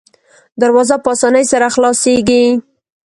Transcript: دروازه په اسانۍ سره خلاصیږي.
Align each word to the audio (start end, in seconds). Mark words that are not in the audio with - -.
دروازه 0.61 0.95
په 1.03 1.09
اسانۍ 1.15 1.45
سره 1.51 1.67
خلاصیږي. 1.75 2.43